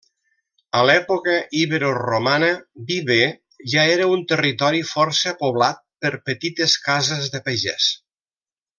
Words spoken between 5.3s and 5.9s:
poblat